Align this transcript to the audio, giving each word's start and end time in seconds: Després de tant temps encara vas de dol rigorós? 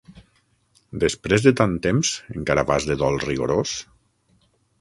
Després 1.03 1.45
de 1.47 1.53
tant 1.59 1.77
temps 1.85 2.13
encara 2.39 2.65
vas 2.73 2.91
de 2.93 2.99
dol 3.03 3.23
rigorós? 3.29 3.79